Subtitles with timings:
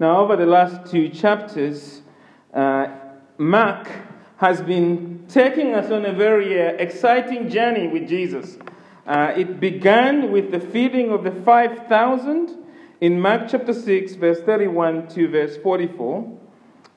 [0.00, 2.02] Now, over the last two chapters,
[2.54, 2.86] uh,
[3.36, 3.88] Mark
[4.36, 8.58] has been taking us on a very uh, exciting journey with Jesus.
[9.08, 12.64] Uh, it began with the feeding of the 5,000
[13.00, 16.38] in Mark chapter 6, verse 31 to verse 44.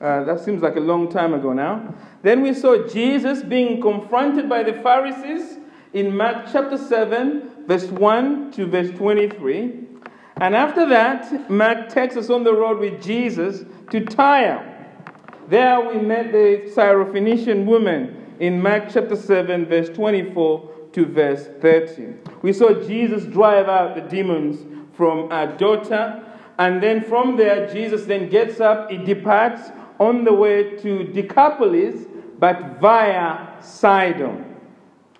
[0.00, 1.94] Uh, that seems like a long time ago now.
[2.22, 5.58] Then we saw Jesus being confronted by the Pharisees
[5.92, 9.91] in Mark chapter 7, verse 1 to verse 23.
[10.42, 14.68] And after that, Mark takes us on the road with Jesus to Tyre.
[15.48, 22.14] There we met the Syrophoenician woman in Mark chapter 7, verse 24 to verse 30.
[22.42, 24.66] We saw Jesus drive out the demons
[24.96, 26.24] from our daughter,
[26.58, 32.06] and then from there, Jesus then gets up, he departs on the way to Decapolis,
[32.40, 34.51] but via Sidon.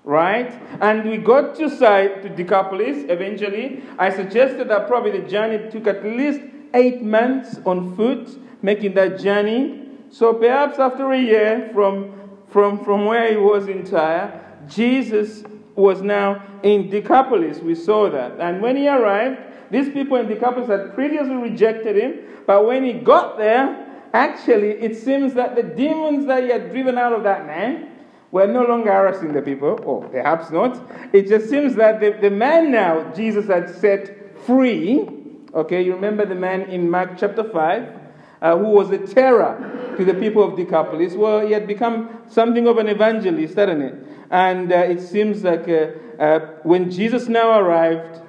[0.05, 0.53] Right?
[0.81, 3.83] And we got to to Decapolis eventually.
[3.99, 6.41] I suggested that probably the journey took at least
[6.75, 8.29] eight months on foot,
[8.63, 9.89] making that journey.
[10.11, 12.13] So perhaps after a year from,
[12.49, 17.59] from, from where he was in Tyre, Jesus was now in Decapolis.
[17.59, 18.39] We saw that.
[18.39, 19.41] And when he arrived,
[19.71, 24.97] these people in Decapolis had previously rejected him, but when he got there, actually, it
[24.97, 27.92] seems that the demons that he had driven out of that man
[28.33, 30.83] were no longer harassing the people, or perhaps not.
[31.13, 35.07] It just seems that the, the man now Jesus had set free,
[35.55, 38.01] okay, you remember the man in Mark chapter 5,
[38.41, 41.13] uh, who was a terror to the people of Decapolis.
[41.13, 43.95] Well, he had become something of an evangelist, hadn't it?
[44.31, 48.21] And uh, it seems like uh, uh, when Jesus now arrived,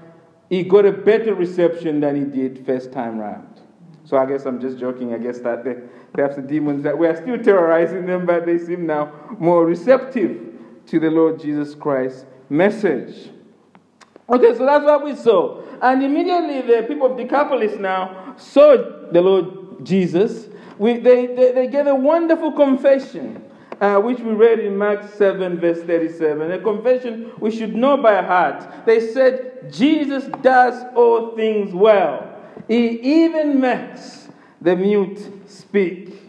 [0.49, 3.52] he got a better reception than he did first time round.
[4.05, 5.13] So I guess I'm just joking.
[5.13, 5.81] I guess that the,
[6.13, 10.53] perhaps the demons that were still terrorizing them, but they seem now more receptive
[10.87, 13.29] to the Lord Jesus Christ's message.
[14.29, 15.61] Okay, so that's what we saw.
[15.81, 18.75] And immediately the people of Decapolis now saw
[19.11, 20.47] the Lord Jesus.
[20.77, 23.43] We, they, they, they gave a wonderful confession,
[23.79, 26.51] uh, which we read in Mark 7, verse 37.
[26.51, 28.85] A confession we should know by heart.
[28.85, 32.32] They said, Jesus does all things well.
[32.67, 34.27] He even makes
[34.61, 36.21] the mute speak.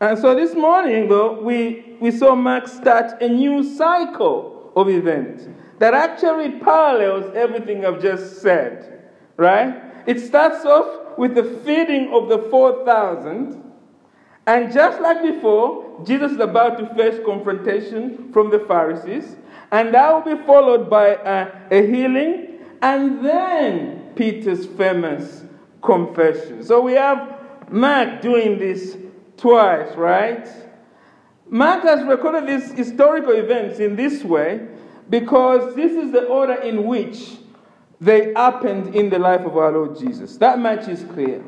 [0.00, 5.48] And so this morning, though, we, we saw Mark start a new cycle of events
[5.78, 9.82] that actually parallels everything I've just said, right?
[10.06, 13.62] It starts off with the feeding of the 4,000.
[14.46, 19.36] And just like before, Jesus is about to face confrontation from the Pharisees.
[19.70, 22.58] And that will be followed by a, a healing.
[22.82, 25.44] And then Peter's famous
[25.82, 26.62] confession.
[26.62, 27.38] So we have
[27.70, 28.96] Mark doing this
[29.36, 30.48] twice, right?
[31.48, 34.66] Mark has recorded these historical events in this way
[35.10, 37.36] because this is the order in which
[38.00, 40.36] they happened in the life of our Lord Jesus.
[40.38, 41.44] That much is clear.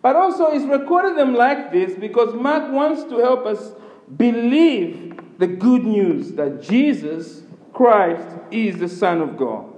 [0.00, 3.72] But also, he's recorded them like this because Mark wants to help us
[4.16, 7.42] believe the good news that Jesus
[7.72, 9.71] Christ is the Son of God.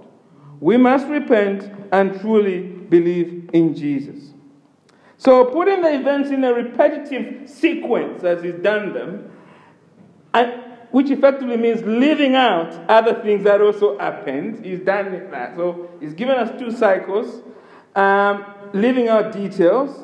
[0.61, 4.33] We must repent and truly believe in Jesus.
[5.17, 9.31] So, putting the events in a repetitive sequence as he's done them,
[10.35, 15.57] and, which effectively means leaving out other things that also happened, he's done that.
[15.57, 17.43] So, he's given us two cycles,
[17.95, 19.99] um, leaving out details.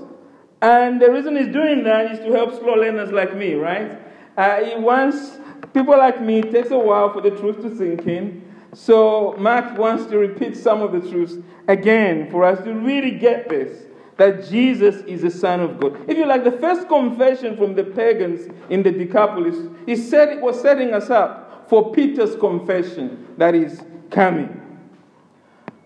[0.63, 3.99] And the reason he's doing that is to help slow learners like me, right?
[4.37, 5.39] Uh, he wants
[5.73, 8.50] people like me, it takes a while for the truth to sink in.
[8.73, 11.35] So, Mark wants to repeat some of the truths
[11.67, 13.87] again for us to really get this
[14.17, 15.99] that Jesus is the Son of God.
[16.07, 20.43] If you like, the first confession from the pagans in the Decapolis, he said it
[20.43, 24.61] was setting us up for Peter's confession that is coming.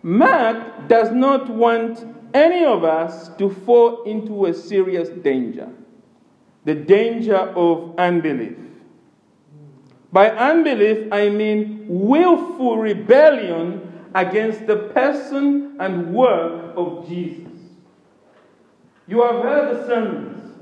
[0.02, 5.70] Mark does not want any of us to fall into a serious danger
[6.64, 8.56] the danger of unbelief.
[10.14, 17.50] By unbelief, I mean willful rebellion against the person and work of Jesus.
[19.08, 20.54] You have heard the sermons,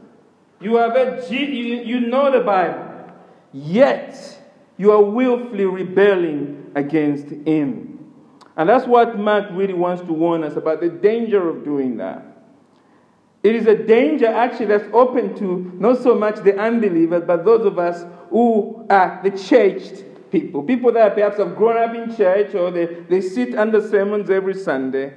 [0.58, 3.12] you have heard, you, you know the Bible,
[3.52, 4.40] yet
[4.78, 8.10] you are willfully rebelling against Him.
[8.56, 12.31] And that's what Mark really wants to warn us about the danger of doing that.
[13.42, 17.66] It is a danger actually that's open to not so much the unbelievers, but those
[17.66, 20.62] of us who are the churched people.
[20.62, 24.54] People that perhaps have grown up in church or they, they sit under sermons every
[24.54, 25.14] Sunday.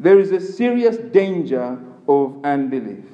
[0.00, 1.78] There is a serious danger
[2.08, 3.04] of unbelief.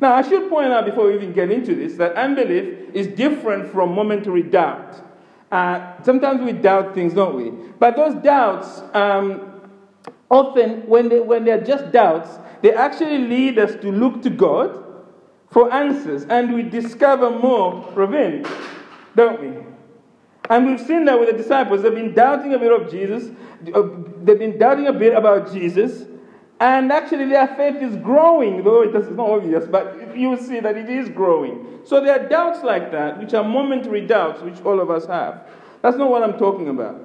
[0.00, 3.72] Now, I should point out before we even get into this that unbelief is different
[3.72, 5.02] from momentary doubt.
[5.50, 7.50] Uh, sometimes we doubt things, don't we?
[7.78, 9.70] But those doubts, um,
[10.30, 12.28] often, when, they, when they're just doubts,
[12.64, 14.82] they actually lead us to look to God
[15.50, 18.46] for answers, and we discover more revenge,
[19.14, 19.62] don't we?
[20.48, 21.82] And we've seen that with the disciples.
[21.82, 23.30] They've been doubting a bit of Jesus,
[23.60, 26.06] they've been doubting a bit about Jesus,
[26.58, 30.74] and actually their faith is growing, though it is not obvious, but you see that
[30.78, 31.80] it is growing.
[31.84, 35.46] So there are doubts like that, which are momentary doubts, which all of us have.
[35.82, 36.98] That's not what I'm talking about.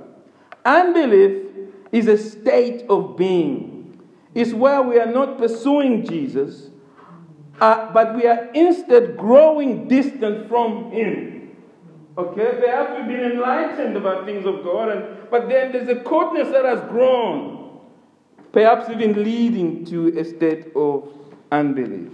[0.63, 1.47] Unbelief
[1.91, 3.78] is a state of being,
[4.33, 6.69] it's where we are not pursuing Jesus,
[7.59, 11.55] uh, but we are instead growing distant from Him.
[12.17, 16.49] Okay, perhaps we've been enlightened about things of God, and, but then there's a coldness
[16.49, 17.79] that has grown,
[18.51, 21.09] perhaps even leading to a state of
[21.51, 22.11] unbelief.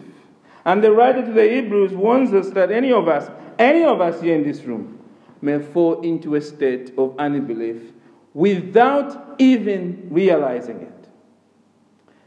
[0.63, 3.29] And the writer to the Hebrews warns us that any of us,
[3.59, 4.99] any of us here in this room,
[5.41, 7.93] may fall into a state of unbelief
[8.33, 10.94] without even realizing it.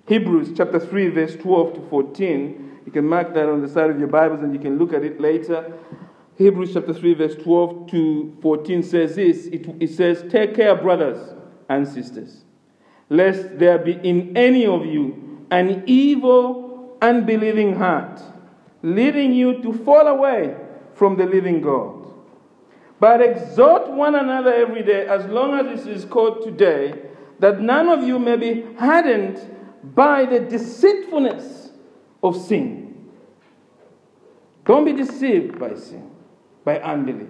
[0.08, 2.80] Hebrews chapter 3, verse 12 to 14.
[2.86, 5.04] You can mark that on the side of your Bibles and you can look at
[5.04, 5.70] it later.
[6.38, 11.34] Hebrews chapter 3, verse 12 to 14 says this it, it says, Take care, brothers
[11.68, 12.44] and sisters,
[13.10, 18.22] lest there be in any of you an evil, unbelieving heart,
[18.82, 20.56] leading you to fall away
[20.94, 22.06] from the living God.
[22.98, 26.94] But exhort one another every day, as long as it is called today,
[27.40, 29.56] that none of you may be hardened
[29.94, 31.70] by the deceitfulness
[32.22, 33.10] of sin.
[34.64, 36.10] Don't be deceived by sin
[36.64, 37.28] by unbelief.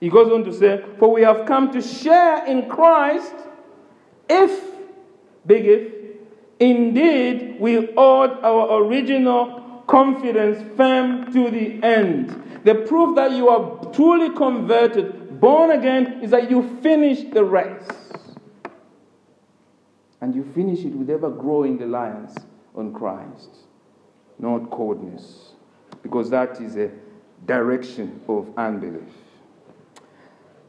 [0.00, 3.34] He goes on to say, For we have come to share in Christ
[4.28, 4.64] if,
[5.46, 5.92] big if,
[6.58, 12.60] indeed we hold our original confidence firm to the end.
[12.64, 17.88] The proof that you are truly converted, born again, is that you finish the race.
[20.20, 22.34] And you finish it with ever growing reliance
[22.74, 23.50] on Christ,
[24.38, 25.52] not coldness.
[26.02, 26.90] Because that is a
[27.46, 29.08] direction of unbelief.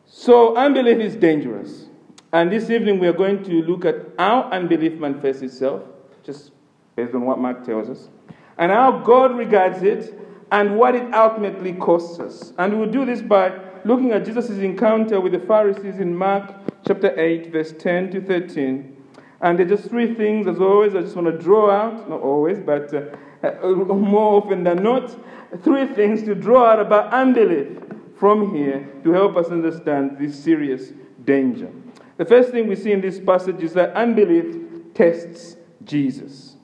[0.06, 1.86] So, unbelief is dangerous.
[2.32, 5.84] And this evening we are going to look at how unbelief manifests itself,
[6.24, 6.52] just
[6.96, 8.10] based on what Mark tells us,
[8.58, 10.20] and how God regards it
[10.52, 12.54] and what it ultimately costs us.
[12.58, 16.54] And we'll do this by looking at Jesus' encounter with the Pharisees in Mark
[16.86, 18.98] chapter 8, verse 10 to 13.
[19.42, 22.22] And there are just three things, as always, I just want to draw out, not
[22.22, 25.16] always, but uh, more often than not,
[25.64, 27.78] three things to draw out about unbelief
[28.18, 30.92] from here to help us understand this serious
[31.24, 31.72] danger.
[32.18, 35.56] The first thing we see in this passage is that unbelief tests
[35.86, 36.58] Jesus.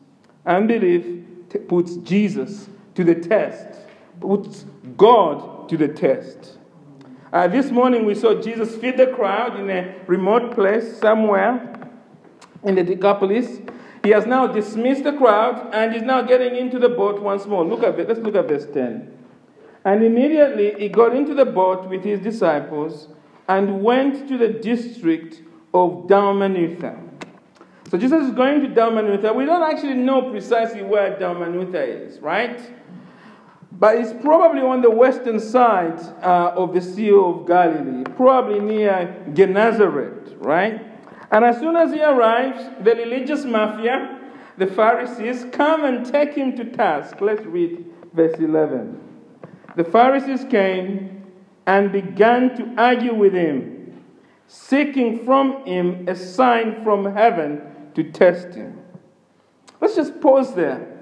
[0.46, 3.80] Unbelief t- puts Jesus to the test,
[4.20, 4.66] puts
[4.98, 6.58] God to the test.
[7.32, 11.75] Uh, this morning we saw Jesus feed the crowd in a remote place somewhere
[12.66, 13.60] in the Decapolis.
[14.04, 17.66] He has now dismissed the crowd and is now getting into the boat once more.
[17.66, 17.98] Look at.
[17.98, 19.12] Let's look at verse 10.
[19.86, 23.08] And immediately he got into the boat with his disciples
[23.48, 25.42] and went to the district
[25.74, 27.02] of Dalmanutha.
[27.90, 29.36] So Jesus is going to Dalmanutha.
[29.36, 32.60] We don't actually know precisely where Dalmanutha is, right?
[33.72, 39.24] But it's probably on the western side uh, of the Sea of Galilee, probably near
[39.34, 40.95] Gennesaret, right?
[41.32, 44.20] And as soon as he arrives, the religious mafia,
[44.58, 47.20] the Pharisees, come and take him to task.
[47.22, 49.02] Let's read verse 11.
[49.76, 51.24] The Pharisees came
[51.66, 54.04] and began to argue with him,
[54.48, 57.62] seeking from him a sign from heaven
[57.96, 58.80] to test him.
[59.82, 60.95] Let's just pause there.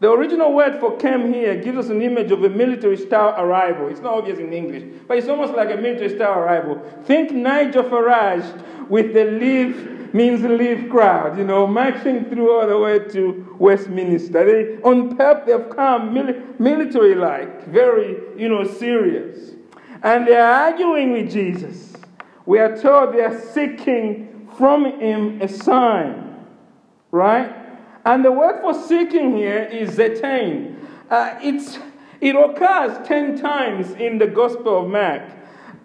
[0.00, 3.88] The original word for came here gives us an image of a military style arrival.
[3.88, 6.80] It's not obvious in English, but it's almost like a military style arrival.
[7.04, 12.78] Think Nigel Farage with the leave means leave crowd, you know, marching through all the
[12.78, 14.44] way to Westminster.
[14.44, 19.52] They, on purpose, they've come mili- military like, very, you know, serious.
[20.02, 21.92] And they're arguing with Jesus.
[22.46, 26.44] We are told they are seeking from him a sign,
[27.12, 27.59] right?
[28.04, 30.76] And the word for seeking here is zetain.
[31.10, 31.78] Uh, it's,
[32.20, 35.22] it occurs 10 times in the Gospel of Mark.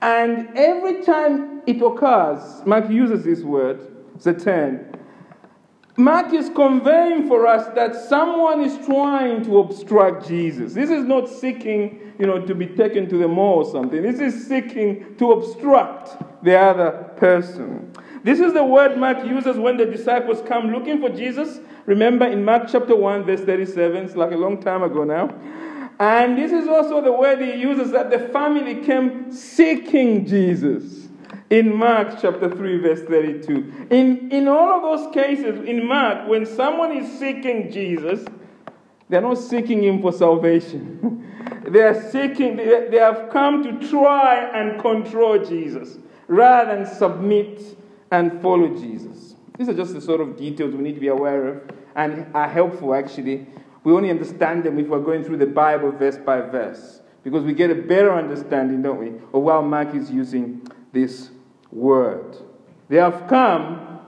[0.01, 3.79] And every time it occurs, Mark uses this word,
[4.17, 4.95] zetain.
[5.97, 10.73] Mark is conveying for us that someone is trying to obstruct Jesus.
[10.73, 14.01] This is not seeking, you know, to be taken to the mall or something.
[14.01, 17.93] This is seeking to obstruct the other person.
[18.23, 21.59] This is the word Mark uses when the disciples come looking for Jesus.
[21.85, 25.33] Remember in Mark chapter 1, verse 37, it's like a long time ago now.
[25.99, 31.05] And this is also the word he uses that the family came seeking Jesus.
[31.49, 33.87] in Mark chapter 3, verse 32.
[33.91, 38.25] In, in all of those cases, in Mark, when someone is seeking Jesus,
[39.09, 41.23] they're not seeking him for salvation.
[41.67, 47.77] they are seeking, they, they have come to try and control Jesus rather than submit
[48.11, 49.34] and follow Jesus.
[49.57, 52.49] These are just the sort of details we need to be aware of and are
[52.49, 53.47] helpful actually.
[53.83, 57.53] We only understand them if we're going through the Bible verse by verse because we
[57.53, 61.31] get a better understanding, don't we, of how Mark is using this
[61.71, 62.37] word.
[62.87, 63.99] They have come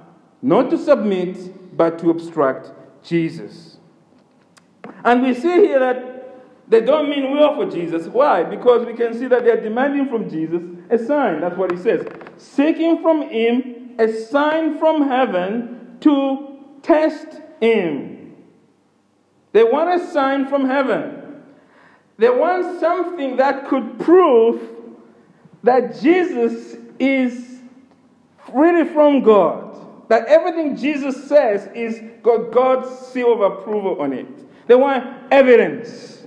[0.41, 2.71] not to submit, but to obstruct
[3.03, 3.77] Jesus.
[5.03, 6.07] And we see here that
[6.67, 8.07] they don't mean well for Jesus.
[8.07, 8.43] Why?
[8.43, 11.41] Because we can see that they're demanding from Jesus a sign.
[11.41, 12.05] That's what he says.
[12.37, 18.35] Seeking from him a sign from heaven to test him.
[19.53, 21.43] They want a sign from heaven.
[22.17, 24.61] They want something that could prove
[25.63, 27.59] that Jesus is
[28.53, 29.65] really from God.
[30.09, 34.27] That everything Jesus says is got God's seal of approval on it.
[34.67, 36.25] They want evidence,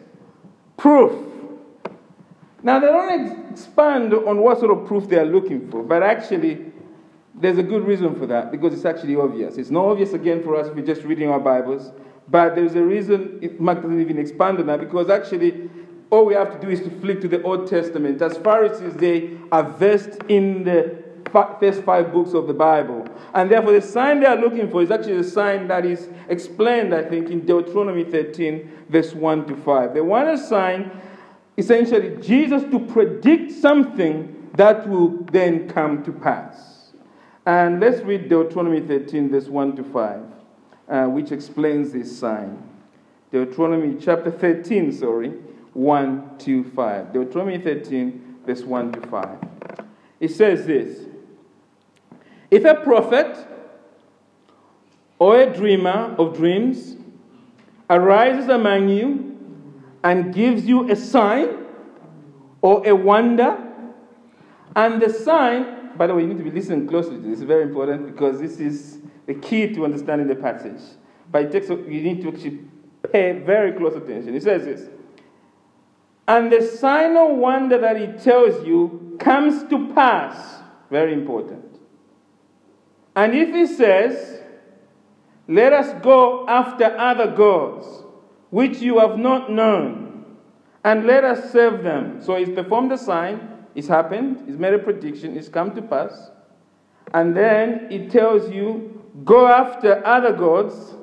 [0.77, 1.12] proof.
[2.62, 6.70] Now, they don't expand on what sort of proof they are looking for, but actually,
[7.40, 9.56] there's a good reason for that because it's actually obvious.
[9.56, 11.92] It's not obvious again for us if we're just reading our Bibles,
[12.28, 15.70] but there's a reason Mark doesn't even expand on that because actually,
[16.11, 18.20] all we have to do is to flick to the Old Testament.
[18.20, 23.06] As Pharisees, they are versed in the first five books of the Bible.
[23.35, 26.94] And therefore, the sign they are looking for is actually the sign that is explained,
[26.94, 29.94] I think, in Deuteronomy 13, verse 1 to 5.
[29.94, 30.90] They want a sign,
[31.56, 36.70] essentially, Jesus to predict something that will then come to pass.
[37.50, 40.23] And let's read Deuteronomy 13, verse 1 to 5,
[40.88, 42.62] uh, which explains this sign.
[43.33, 45.30] Deuteronomy chapter 13, sorry,
[45.75, 47.12] 1 to 5.
[47.12, 49.38] Deuteronomy 13, verse 1 to 5.
[50.21, 51.07] It says this
[52.52, 53.37] if a prophet
[55.19, 56.95] or a dreamer of dreams
[57.90, 59.37] arises among you
[60.04, 61.66] and gives you a sign
[62.62, 63.59] or a wonder,
[64.76, 67.42] and the sign, by the way, you need to be listening closely to this, it's
[67.42, 70.80] very important because this is the key to understanding the passage.
[71.30, 72.61] But it takes, you need to actually
[73.12, 74.35] pay very close attention.
[74.35, 74.88] It says this.
[76.26, 80.62] And the sign of wonder that he tells you comes to pass.
[80.90, 81.66] Very important.
[83.14, 84.40] And if he says,
[85.47, 87.87] Let us go after other gods,
[88.49, 90.38] which you have not known,
[90.83, 92.23] and let us serve them.
[92.23, 96.31] So he's performed the sign, it's happened, it's made a prediction, it's come to pass.
[97.12, 100.95] And then it tells you, Go after other gods.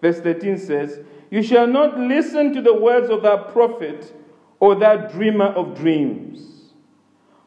[0.00, 1.00] Verse 13 says,
[1.30, 4.12] You shall not listen to the words of that prophet
[4.58, 6.72] or that dreamer of dreams.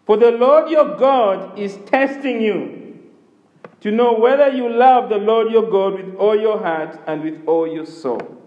[0.05, 2.99] For the Lord your God is testing you
[3.81, 7.45] to know whether you love the Lord your God with all your heart and with
[7.47, 8.41] all your soul.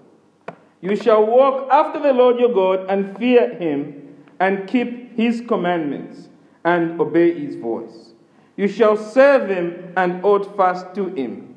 [0.81, 3.98] You shall walk after the Lord your God and fear him
[4.41, 6.29] and keep his commandments
[6.65, 8.13] and obey his voice.
[8.57, 11.57] You shall serve him and hold fast to him.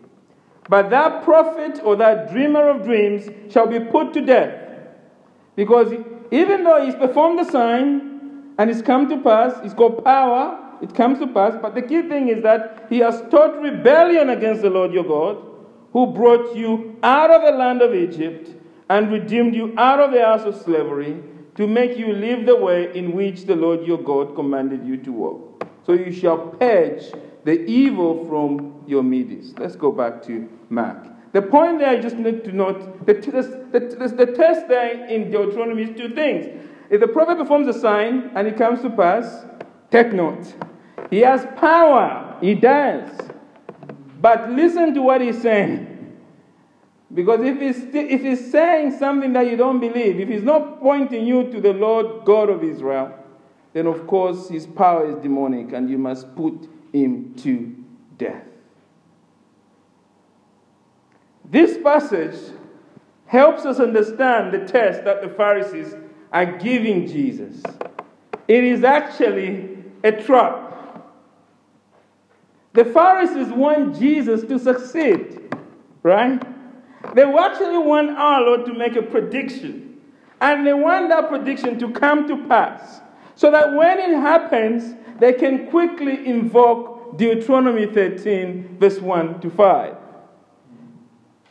[0.70, 4.54] But that prophet or that dreamer of dreams shall be put to death.
[5.56, 5.94] Because
[6.32, 10.94] even though he's performed the sign and it's come to pass, he's got power, it
[10.96, 11.56] comes to pass.
[11.62, 15.38] But the key thing is that he has taught rebellion against the Lord your God,
[15.94, 18.50] who brought you out of the land of Egypt
[18.90, 21.22] and redeemed you out of the house of slavery
[21.56, 25.12] to make you live the way in which the Lord your God commanded you to
[25.12, 25.68] walk.
[25.86, 27.12] So you shall purge
[27.44, 29.60] the evil from your midst.
[29.60, 31.08] Let's go back to Mark.
[31.34, 35.32] The point there, I just need to note the, the, the, the test there in
[35.32, 36.46] Deuteronomy is two things.
[36.90, 39.46] If the prophet performs a sign and it comes to pass,
[39.90, 40.54] take note.
[41.10, 42.38] He has power.
[42.42, 43.10] He does.
[44.20, 45.91] But listen to what he's saying.
[47.14, 51.26] Because if he's, if he's saying something that you don't believe, if he's not pointing
[51.26, 53.14] you to the Lord God of Israel,
[53.74, 57.76] then of course his power is demonic and you must put him to
[58.18, 58.44] death.
[61.50, 62.54] This passage
[63.26, 65.94] helps us understand the test that the Pharisees
[66.32, 67.62] are giving Jesus.
[68.48, 70.70] It is actually a trap.
[72.74, 75.54] The Pharisees want Jesus to succeed,
[76.04, 76.42] right?
[77.16, 80.00] They actually want our Lord to make a prediction.
[80.40, 83.02] And they want that prediction to come to pass.
[83.36, 89.96] So that when it happens, they can quickly invoke Deuteronomy 13, verse 1 to 5.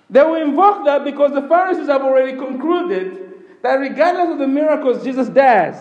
[0.09, 3.31] They will invoke that because the Pharisees have already concluded
[3.63, 5.77] that regardless of the miracles Jesus does,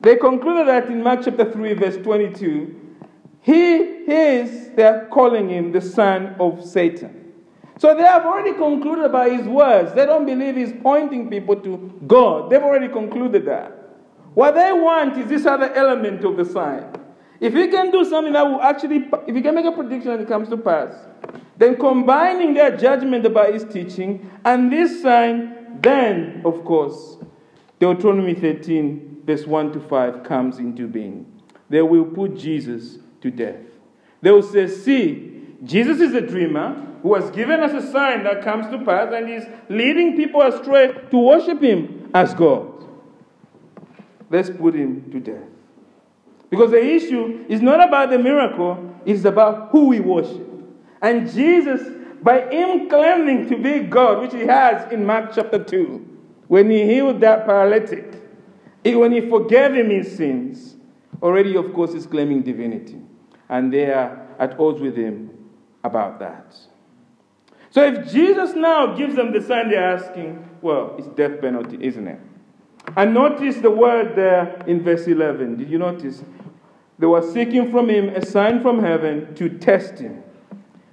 [0.00, 2.96] they concluded that in Mark chapter 3, verse 22,
[3.40, 7.23] He is, they're calling him the son of Satan.
[7.78, 9.94] So they have already concluded by his words.
[9.94, 12.50] They don't believe he's pointing people to God.
[12.50, 13.72] They've already concluded that.
[14.34, 16.86] What they want is this other element of the sign.
[17.40, 20.22] If he can do something that will actually, if he can make a prediction and
[20.22, 20.94] it comes to pass,
[21.56, 27.18] then combining their judgment about his teaching and this sign, then, of course,
[27.80, 31.26] Deuteronomy 13, verse 1 to 5 comes into being.
[31.68, 33.60] They will put Jesus to death.
[34.22, 35.33] They will say, See,
[35.64, 39.30] Jesus is a dreamer who has given us a sign that comes to pass and
[39.30, 42.70] is leading people astray to worship him as God.
[44.30, 45.48] Let's put him to death.
[46.50, 50.48] Because the issue is not about the miracle, it's about who we worship.
[51.02, 51.82] And Jesus,
[52.22, 56.18] by him claiming to be God, which he has in Mark chapter 2,
[56.48, 58.22] when he healed that paralytic,
[58.84, 60.76] when he forgave him his sins,
[61.22, 63.00] already, of course, is claiming divinity.
[63.48, 65.33] And they are at odds with him
[65.84, 66.56] about that.
[67.70, 72.06] So if Jesus now gives them the sign they're asking, well, it's death penalty, isn't
[72.06, 72.20] it?
[72.96, 75.56] And notice the word there in verse 11.
[75.56, 76.22] Did you notice?
[76.98, 80.22] They were seeking from him a sign from heaven to test him.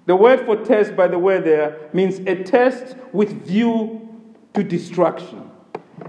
[0.07, 4.09] The word for test, by the way, there means a test with view
[4.53, 5.49] to destruction.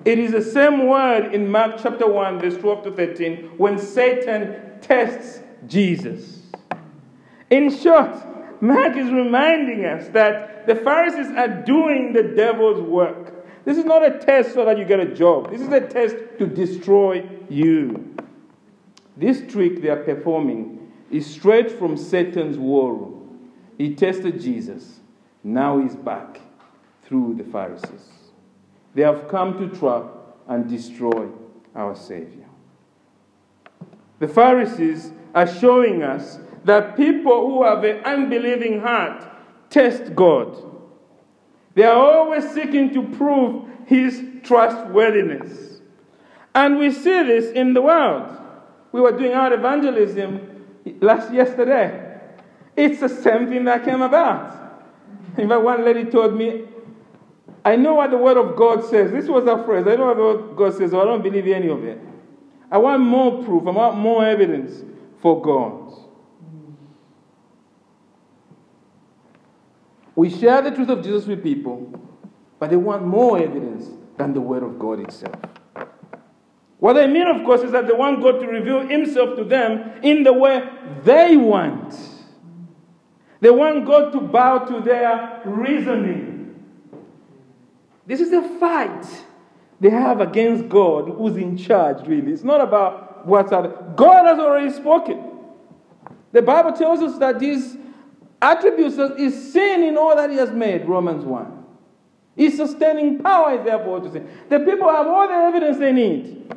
[0.05, 4.81] It is the same word in Mark chapter 1, verse 12 to 13, when Satan
[4.81, 6.41] tests Jesus.
[7.51, 8.17] In short,
[8.62, 13.45] Mark is reminding us that the Pharisees are doing the devil's work.
[13.64, 16.14] This is not a test so that you get a job, this is a test
[16.38, 18.14] to destroy you.
[19.16, 23.50] This trick they are performing is straight from Satan's war room.
[23.78, 25.00] He tested Jesus.
[25.42, 26.40] Now he's back
[27.02, 28.11] through the Pharisees.
[28.95, 30.04] They have come to trap
[30.47, 31.26] and destroy
[31.75, 32.47] our Savior.
[34.21, 39.25] The Pharisees are showing us that people who have an unbelieving heart
[39.71, 40.57] test God.
[41.75, 45.81] They are always seeking to prove his trustworthiness.
[46.54, 48.39] And we see this in the world.
[48.93, 50.67] We were doing our evangelism
[51.00, 52.21] last yesterday.
[52.76, 54.58] It's the same thing that came about.
[55.39, 56.65] In fact, one lady told me,
[57.65, 59.13] I know what the Word of God says.
[59.13, 59.87] This was a phrase.
[59.87, 61.99] I know what the Word God says, so I don't believe any of it.
[62.71, 63.67] I want more proof.
[63.67, 64.82] I want more evidence
[65.21, 65.93] for God.
[70.15, 72.01] We share the truth of Jesus with people,
[72.59, 75.35] but they want more evidence than the Word of God itself.
[76.79, 80.01] What they mean, of course, is that they want God to reveal Himself to them
[80.03, 80.69] in the way
[81.05, 81.95] they want.
[83.41, 86.63] They want God to bow to their reasoning.
[88.07, 89.07] This is the fight
[89.81, 92.33] they have against God who's in charge, really.
[92.33, 95.31] It's not about what's God has already spoken.
[96.33, 97.77] The Bible tells us that these
[98.43, 101.65] attributes is seen in all that He has made, Romans 1.
[102.37, 104.28] His sustaining power is therefore to sin.
[104.49, 106.55] The people have all the evidence they need.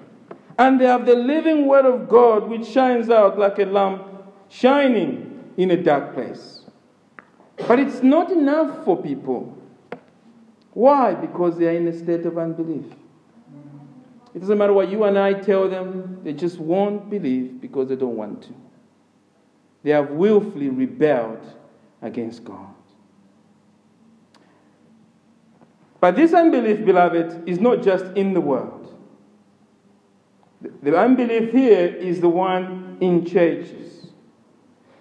[0.58, 4.04] And they have the living word of God which shines out like a lamp
[4.48, 6.64] shining in a dark place.
[7.68, 9.58] But it's not enough for people.
[10.72, 11.14] Why?
[11.14, 12.86] Because they are in a state of unbelief.
[14.34, 17.96] It doesn't matter what you and I tell them, they just won't believe because they
[17.96, 18.54] don't want to.
[19.84, 21.46] They have willfully rebelled
[22.06, 22.74] against God.
[26.00, 28.94] But this unbelief, beloved, is not just in the world.
[30.84, 34.08] The unbelief here is the one in churches.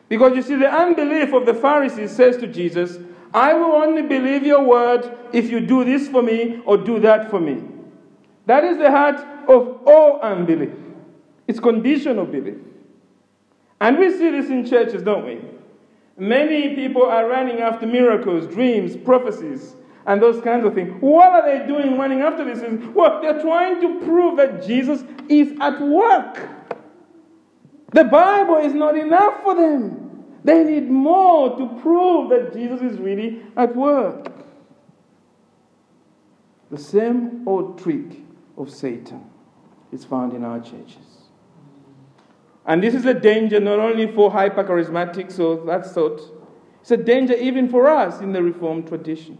[0.08, 2.98] Because you see, the unbelief of the Pharisees says to Jesus,
[3.32, 7.30] I will only believe your word if you do this for me or do that
[7.30, 7.62] for me.
[8.46, 10.72] That is the heart of all unbelief.
[11.46, 12.58] It's conditional belief.
[13.80, 15.40] And we see this in churches, don't we?
[16.16, 19.74] Many people are running after miracles, dreams, prophecies,
[20.06, 20.94] and those kinds of things.
[21.00, 22.62] What are they doing running after this?
[22.94, 26.48] Well, they're trying to prove that Jesus is at work.
[27.92, 30.24] The Bible is not enough for them.
[30.44, 34.30] They need more to prove that Jesus is really at work.
[36.70, 38.20] The same old trick
[38.56, 39.30] of Satan
[39.90, 41.23] is found in our churches.
[42.66, 46.20] And this is a danger not only for hypercharismatics or that sort,
[46.80, 49.38] it's a danger even for us in the Reformed tradition.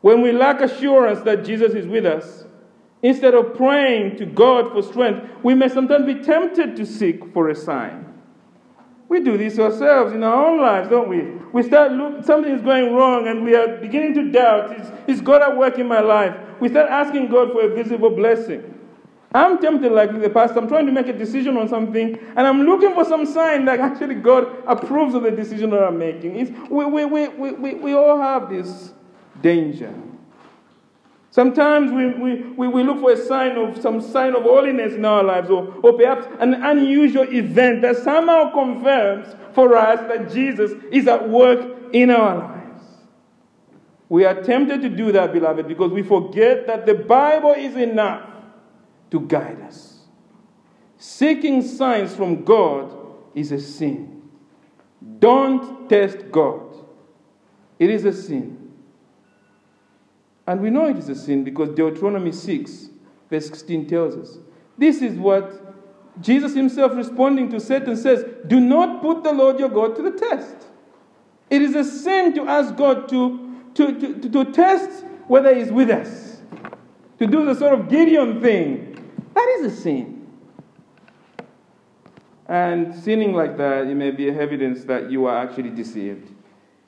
[0.00, 2.44] When we lack assurance that Jesus is with us,
[3.02, 7.48] Instead of praying to God for strength, we may sometimes be tempted to seek for
[7.48, 8.06] a sign.
[9.08, 11.22] We do this ourselves in our own lives, don't we?
[11.52, 14.80] We start look, something is going wrong and we are beginning to doubt.
[14.80, 16.34] Is, is God at work in my life?
[16.60, 18.78] We start asking God for a visible blessing.
[19.34, 20.58] I'm tempted like the pastor.
[20.58, 23.80] I'm trying to make a decision on something, and I'm looking for some sign that
[23.80, 26.36] actually God approves of the decision that I'm making.
[26.36, 28.92] It's, we, we, we, we, we all have this
[29.40, 29.94] danger.
[31.30, 35.04] Sometimes we, we, we, we look for a sign of some sign of holiness in
[35.06, 40.72] our lives, or, or perhaps an unusual event that somehow confirms for us that Jesus
[40.90, 42.82] is at work in our lives.
[44.10, 48.28] We are tempted to do that, beloved, because we forget that the Bible is enough
[49.12, 50.00] to guide us.
[50.96, 52.96] Seeking signs from God
[53.34, 54.22] is a sin.
[55.18, 56.62] Don't test God,
[57.78, 58.58] it is a sin.
[60.46, 62.88] And we know it is a sin because Deuteronomy 6,
[63.30, 64.38] verse 16 tells us.
[64.78, 69.68] This is what Jesus himself responding to Satan says Do not put the Lord your
[69.68, 70.56] God to the test.
[71.50, 75.90] It is a sin to ask God to, to, to, to, test whether he's with
[75.90, 76.40] us,
[77.18, 78.91] to do the sort of Gideon thing.
[79.34, 80.26] That is a sin.
[82.46, 86.30] And sinning like that, it may be evidence that you are actually deceived.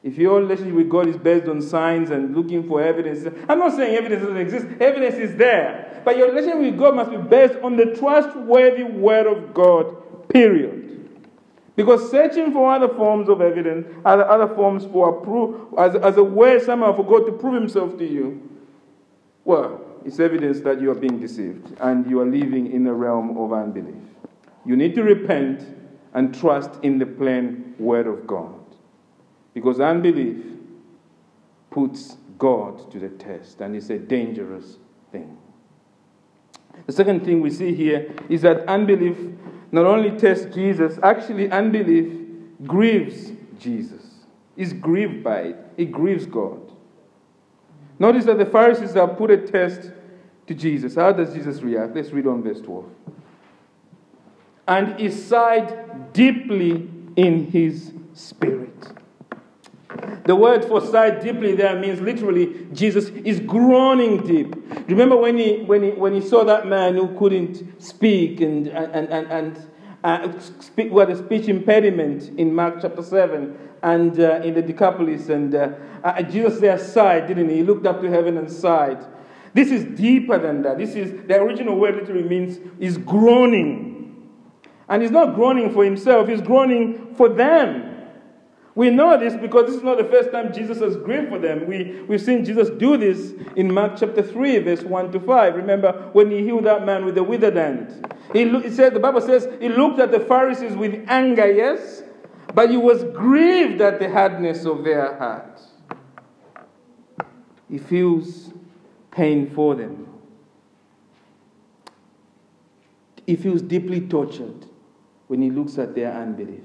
[0.02, 3.72] If your relationship with God is based on signs and looking for evidence, I'm not
[3.74, 6.02] saying evidence doesn't exist, evidence is there.
[6.04, 10.84] But your relationship with God must be based on the trustworthy Word of God, period.
[11.76, 16.22] Because searching for other forms of evidence, other, other forms for approve, as, as a
[16.22, 18.46] way somehow for God to prove Himself to you,
[19.44, 23.36] well, it's evidence that you are being deceived and you are living in a realm
[23.38, 23.94] of unbelief.
[24.66, 25.66] You need to repent
[26.14, 28.60] and trust in the plain Word of God.
[29.52, 30.44] Because unbelief
[31.70, 34.78] puts God to the test, and it's a dangerous
[35.12, 35.36] thing.
[36.86, 39.16] The second thing we see here is that unbelief
[39.72, 42.12] not only tests Jesus, actually, unbelief
[42.66, 44.02] grieves Jesus.
[44.56, 46.60] Is grieved by it, it grieves God.
[47.98, 49.90] Notice that the Pharisees have put a test
[50.46, 50.94] to Jesus.
[50.96, 51.94] How does Jesus react?
[51.94, 52.84] Let's read on verse 12.
[54.66, 58.70] And he sighed deeply in his spirit.
[60.24, 64.54] The word for sigh deeply there means literally Jesus is groaning deep.
[64.88, 69.08] Remember when he, when he, when he saw that man who couldn't speak and, and,
[69.08, 69.70] and, and
[70.04, 75.30] uh, speak, with a speech impediment in Mark chapter 7 and uh, in the Decapolis.
[75.30, 75.70] And uh,
[76.04, 77.56] uh, Jesus there sighed, didn't he?
[77.56, 79.04] He looked up to heaven and sighed.
[79.54, 80.76] This is deeper than that.
[80.76, 84.30] This is the original word literally means is groaning.
[84.88, 87.93] And he's not groaning for himself, he's groaning for them.
[88.74, 91.66] We know this because this is not the first time Jesus has grieved for them.
[91.68, 95.54] We, we've seen Jesus do this in Mark chapter 3, verse 1 to 5.
[95.54, 98.12] Remember when he healed that man with the withered hand?
[98.32, 102.02] He, he said, the Bible says he looked at the Pharisees with anger, yes,
[102.52, 105.60] but he was grieved at the hardness of their heart.
[107.70, 108.52] He feels
[109.12, 110.08] pain for them.
[113.24, 114.66] He feels deeply tortured
[115.28, 116.64] when he looks at their unbelief.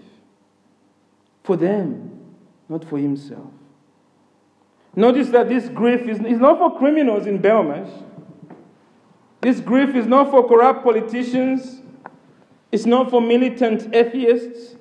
[1.44, 2.20] For them,
[2.68, 3.52] not for himself.
[4.96, 7.90] Notice that this grief is, is not for criminals in Belmarsh.
[9.42, 11.82] This grief is not for corrupt politicians.
[12.72, 14.76] It's not for militant atheists.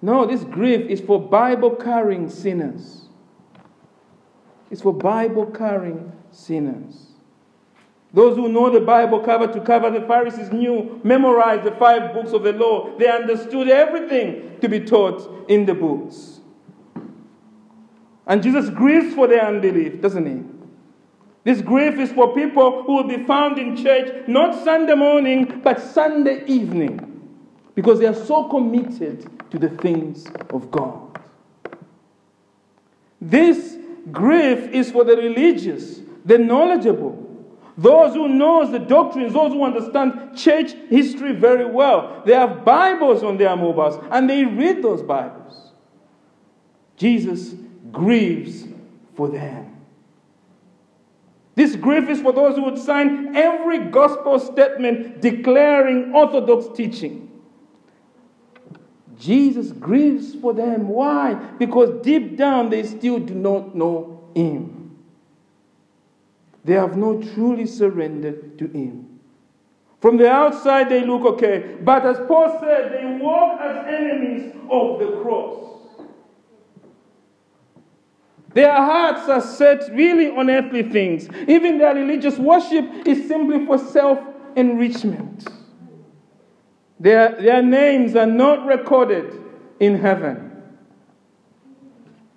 [0.00, 3.02] No, this grief is for Bible carrying sinners.
[4.70, 7.11] It's for Bible carrying sinners.
[8.14, 12.32] Those who know the Bible cover to cover, the Pharisees knew, memorized the five books
[12.32, 12.96] of the law.
[12.98, 16.40] They understood everything to be taught in the books.
[18.26, 20.44] And Jesus grieves for their unbelief, doesn't he?
[21.44, 25.80] This grief is for people who will be found in church not Sunday morning, but
[25.80, 27.28] Sunday evening,
[27.74, 31.18] because they are so committed to the things of God.
[33.20, 33.76] This
[34.12, 37.31] grief is for the religious, the knowledgeable,
[37.76, 42.22] those who knows the doctrines, those who understand church history very well.
[42.26, 45.72] They have Bibles on their mobiles and they read those Bibles.
[46.96, 47.54] Jesus
[47.90, 48.64] grieves
[49.14, 49.72] for them.
[51.54, 57.30] This grief is for those who would sign every gospel statement declaring orthodox teaching.
[59.18, 60.88] Jesus grieves for them.
[60.88, 61.34] Why?
[61.34, 64.81] Because deep down they still do not know Him.
[66.64, 69.20] They have not truly surrendered to Him.
[70.00, 71.76] From the outside, they look okay.
[71.80, 75.62] But as Paul said, they walk as enemies of the cross.
[78.54, 81.28] Their hearts are set really on earthly things.
[81.48, 84.18] Even their religious worship is simply for self
[84.56, 85.48] enrichment.
[87.00, 89.40] Their, their names are not recorded
[89.80, 90.50] in heaven.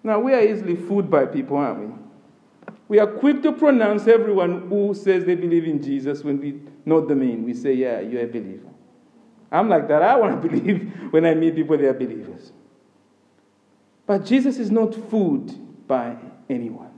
[0.03, 2.04] Now, we are easily fooled by people, aren't we?
[2.87, 7.05] We are quick to pronounce everyone who says they believe in Jesus when we know
[7.05, 7.43] the mean.
[7.43, 8.69] We say, Yeah, you're a believer.
[9.51, 10.01] I'm like that.
[10.01, 12.51] I want to believe when I meet people they are believers.
[14.05, 16.17] But Jesus is not fooled by
[16.49, 16.91] anyone,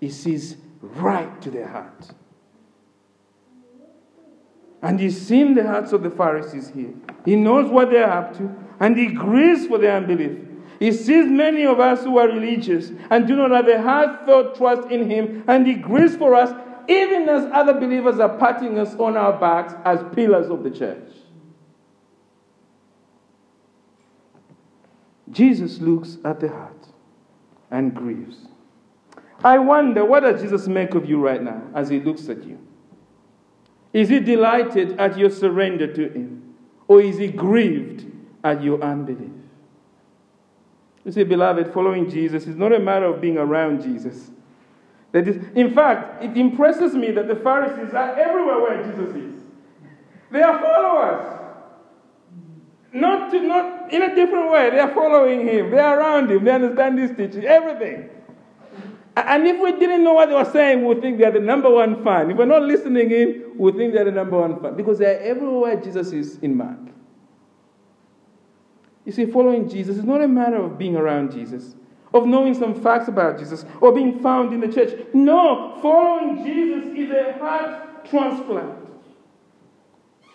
[0.00, 2.10] He sees right to their heart.
[4.80, 6.92] And He's seen the hearts of the Pharisees here.
[7.24, 10.38] He knows what they're up to, and He grieves for their unbelief.
[10.84, 14.90] He sees many of us who are religious and do not have a heartfelt trust
[14.90, 16.54] in Him, and He grieves for us
[16.86, 21.08] even as other believers are patting us on our backs as pillars of the church.
[25.30, 26.88] Jesus looks at the heart
[27.70, 28.46] and grieves.
[29.42, 32.58] I wonder, what does Jesus make of you right now as he looks at you?
[33.94, 36.54] Is he delighted at your surrender to him?
[36.88, 38.04] Or is he grieved
[38.44, 39.30] at your unbelief?
[41.04, 44.30] You see, beloved, following Jesus is not a matter of being around Jesus.
[45.12, 49.42] That is, in fact, it impresses me that the Pharisees are everywhere where Jesus is.
[50.32, 51.40] They are followers.
[52.92, 54.70] Not, to, not in a different way.
[54.70, 55.70] They are following him.
[55.70, 56.44] They are around him.
[56.44, 58.08] They understand his teaching, everything.
[59.16, 62.02] And if we didn't know what they were saying, we think they're the number one
[62.02, 62.30] fan.
[62.30, 64.76] If we're not listening in, we think they're the number one fan.
[64.76, 66.78] Because they're everywhere Jesus is in Mark.
[69.04, 71.74] You see, following Jesus is not a matter of being around Jesus,
[72.12, 74.98] of knowing some facts about Jesus, or being found in the church.
[75.12, 78.80] No, following Jesus is a heart transplant.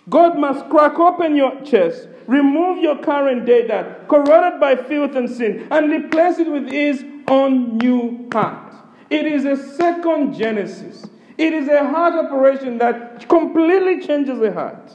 [0.09, 5.67] God must crack open your chest, remove your current data, corroded by filth and sin,
[5.71, 8.73] and replace it with His own new heart.
[9.09, 11.05] It is a second Genesis.
[11.37, 14.91] It is a heart operation that completely changes the heart.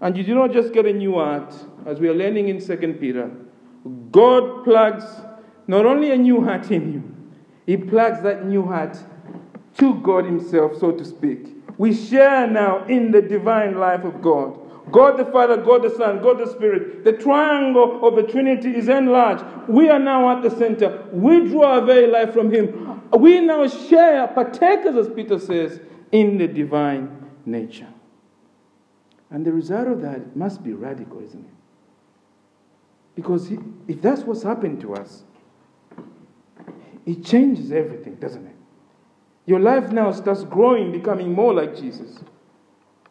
[0.00, 1.54] And you do not just get a new heart,
[1.86, 3.30] as we are learning in 2 Peter.
[4.10, 5.04] God plugs
[5.66, 7.02] not only a new heart in you,
[7.66, 8.98] He plugs that new heart
[9.78, 11.48] to God Himself, so to speak.
[11.78, 14.58] We share now in the divine life of God.
[14.90, 17.04] God the Father, God the Son, God the Spirit.
[17.04, 19.44] The triangle of the Trinity is enlarged.
[19.68, 21.06] We are now at the center.
[21.12, 23.02] We draw our very life from Him.
[23.12, 27.89] We now share, partakers, as Peter says, in the divine nature.
[29.30, 31.50] And the result of that must be radical, isn't it?
[33.14, 33.50] Because
[33.86, 35.24] if that's what's happened to us,
[37.06, 38.56] it changes everything, doesn't it?
[39.46, 42.18] Your life now starts growing, becoming more like Jesus.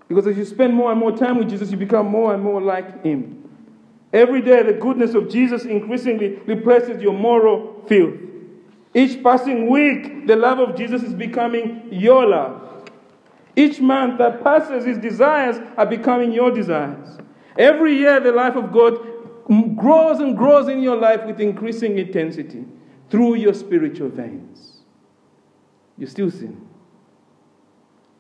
[0.08, 2.62] Because as you spend more and more time with Jesus, you become more and more
[2.62, 3.36] like Him.
[4.12, 8.16] Every day, the goodness of Jesus increasingly replaces your moral filth.
[8.94, 12.69] Each passing week, the love of Jesus is becoming your love.
[13.60, 17.18] Each month that passes, His desires are becoming your desires.
[17.58, 18.98] Every year, the life of God
[19.76, 22.64] grows and grows in your life with increasing intensity
[23.10, 24.84] through your spiritual veins.
[25.98, 26.66] You still sin,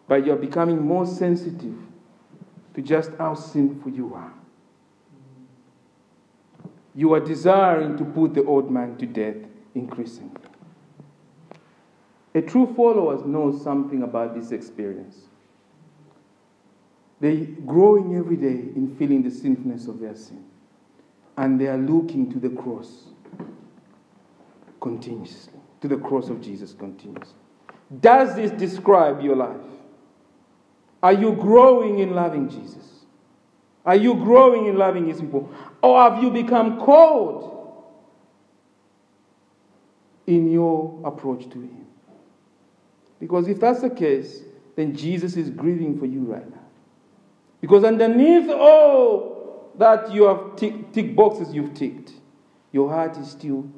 [0.10, 1.78] but you're becoming more sensitive
[2.74, 4.34] to just how sinful you are.
[6.94, 9.38] You are desiring to put the old man to death
[9.74, 10.36] increasingly.
[12.36, 15.29] A true follower knows something about this experience.
[17.20, 20.46] They're growing every day in feeling the sinfulness of their sin.
[21.38, 23.08] And they are looking to the cross
[24.82, 27.36] continuously, to the cross of Jesus continuously.
[28.00, 29.58] Does this describe your life?
[31.02, 33.06] Are you growing in loving Jesus?
[33.86, 35.52] Are you growing in loving His people?
[35.82, 37.86] Or have you become cold
[40.28, 41.88] in your approach to Him?
[43.20, 44.44] Because if that's the case,
[44.76, 46.59] then Jesus is grieving for you right now.
[47.62, 52.14] Because underneath all that you have tick, tick boxes you've ticked,
[52.72, 53.70] your heart is still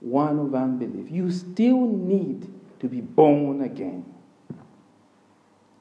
[0.00, 1.10] one of unbelief.
[1.10, 4.04] You still need to be born again.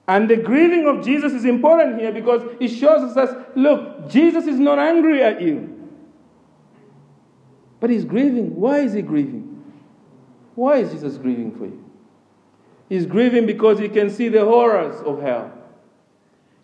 [0.08, 4.60] And the grieving of Jesus is important here because it shows us look, Jesus is
[4.60, 5.72] not angry at you.
[7.80, 8.56] But he's grieving.
[8.56, 9.64] Why is he grieving?
[10.54, 11.84] Why is Jesus grieving for you?
[12.88, 15.52] He's grieving because he can see the horrors of hell.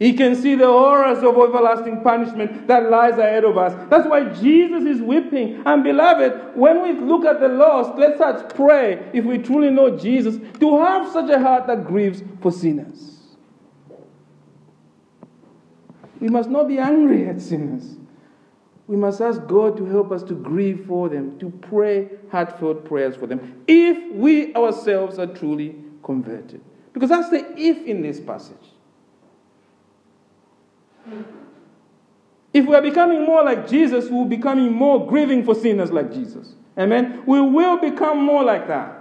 [0.02, 3.76] He can see the horrors of everlasting punishment that lies ahead of us.
[3.88, 5.62] That's why Jesus is weeping.
[5.64, 9.96] And beloved, when we look at the lost, let's us pray, if we truly know
[9.96, 13.20] Jesus, to have such a heart that grieves for sinners.
[16.20, 17.98] We must not be angry at sinners.
[18.88, 23.16] We must ask God to help us to grieve for them, to pray heartfelt prayers
[23.16, 26.62] for them, if we ourselves are truly converted.
[26.92, 28.71] Because that's the if in this passage.
[31.08, 31.42] Mm-hmm.
[32.54, 35.92] If we are becoming more like Jesus, we will be becoming more grieving for sinners
[35.92, 36.56] like Jesus.
[36.78, 37.24] Amen?
[37.26, 38.98] We will become more like that.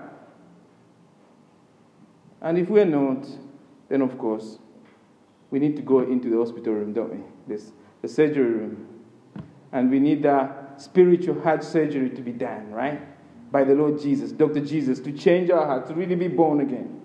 [2.41, 3.27] And if we're not,
[3.89, 4.59] then of course,
[5.51, 7.21] we need to go into the hospital room, don't we?
[7.49, 8.87] This, the surgery room.
[9.73, 13.01] And we need that spiritual heart surgery to be done, right?
[13.51, 14.61] By the Lord Jesus, Dr.
[14.61, 17.01] Jesus, to change our heart, to really be born again,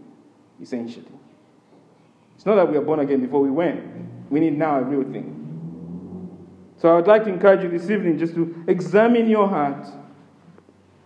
[0.62, 1.06] essentially.
[2.36, 3.84] It's not that we are born again before we went.
[4.30, 5.42] We need now a real thing.
[6.78, 9.88] So I would like to encourage you this evening just to examine your heart.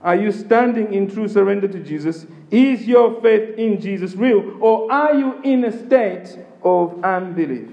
[0.01, 2.25] Are you standing in true surrender to Jesus?
[2.49, 4.57] Is your faith in Jesus real?
[4.61, 7.69] Or are you in a state of unbelief?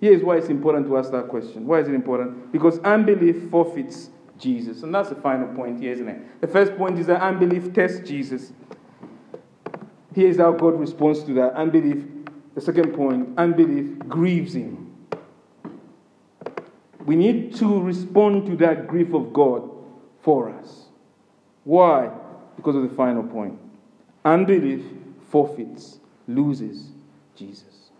[0.00, 1.66] Here's why it's important to ask that question.
[1.66, 2.52] Why is it important?
[2.52, 4.82] Because unbelief forfeits Jesus.
[4.82, 6.40] And that's the final point here, isn't it?
[6.40, 8.52] The first point is that unbelief tests Jesus.
[10.16, 12.02] Here's how God responds to that unbelief.
[12.54, 14.96] The second point unbelief grieves Him.
[17.04, 19.70] We need to respond to that grief of God
[20.22, 20.86] for us.
[21.64, 22.10] Why?
[22.56, 23.58] Because of the final point.
[24.24, 24.86] Unbelief
[25.28, 26.92] forfeits, loses
[27.34, 27.90] Jesus.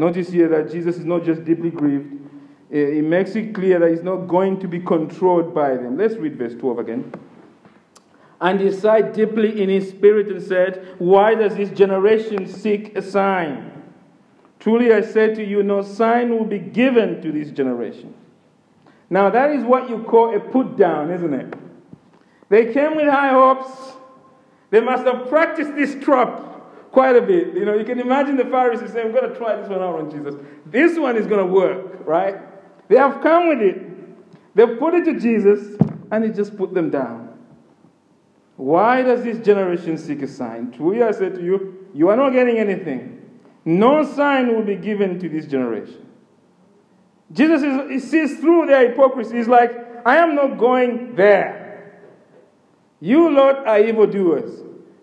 [0.00, 2.12] Notice here that Jesus is not just deeply grieved,
[2.72, 5.96] uh, it makes it clear that he's not going to be controlled by them.
[5.96, 7.12] Let's read verse 12 again.
[8.40, 13.02] And he sighed deeply in his spirit and said, Why does this generation seek a
[13.02, 13.70] sign?
[14.58, 18.14] Truly I say to you, no sign will be given to this generation.
[19.08, 21.54] Now, that is what you call a put down, isn't it?
[22.48, 23.96] They came with high hopes.
[24.70, 27.54] They must have practiced this trap quite a bit.
[27.54, 29.98] You know, you can imagine the Pharisees saying, We're going to try this one out
[29.98, 30.34] on Jesus.
[30.66, 32.36] This one is going to work, right?
[32.88, 34.54] They have come with it.
[34.54, 35.76] They've put it to Jesus,
[36.10, 37.29] and he just put them down.
[38.60, 40.70] Why does this generation seek a sign?
[40.72, 43.40] Truly I say to you, you are not getting anything.
[43.64, 46.06] No sign will be given to this generation.
[47.32, 49.38] Jesus is, sees through their hypocrisy.
[49.38, 49.72] He's like,
[50.04, 52.02] I am not going there.
[53.00, 54.60] You, Lord, are evildoers.